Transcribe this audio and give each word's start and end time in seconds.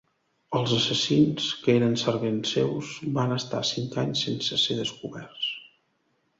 Els 0.59 0.71
assassins, 0.77 1.49
que 1.65 1.75
eren 1.81 1.93
servents 2.05 2.55
seus, 2.57 2.95
van 3.19 3.37
estar 3.37 3.63
cinc 3.75 4.01
anys 4.07 4.27
sense 4.31 4.61
ser 4.67 4.83
descoberts. 4.83 5.55